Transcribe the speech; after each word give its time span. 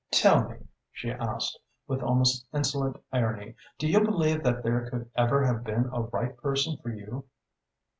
"Tell 0.09 0.49
me," 0.49 0.67
she 0.91 1.11
asked, 1.11 1.59
with 1.85 2.01
almost 2.01 2.47
insolent 2.51 2.97
irony, 3.11 3.53
"do 3.77 3.87
you 3.87 3.99
believe 3.99 4.41
that 4.43 4.63
there 4.63 4.89
could 4.89 5.11
ever 5.15 5.45
have 5.45 5.63
been 5.63 5.91
a 5.93 6.01
right 6.01 6.35
person 6.37 6.75
for 6.77 6.89
you?" 6.89 7.25